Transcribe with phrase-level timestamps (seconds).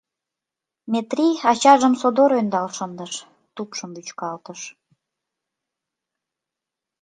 [0.91, 3.13] Метрий ачажым содор ӧндал шындыш,
[3.55, 4.61] тупшым вӱчкалтыш.